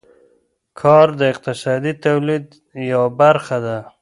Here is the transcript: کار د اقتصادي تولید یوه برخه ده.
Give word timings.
کار 0.79 1.07
د 1.19 1.21
اقتصادي 1.33 1.93
تولید 2.05 2.45
یوه 2.91 3.09
برخه 3.21 3.57
ده. 3.65 3.77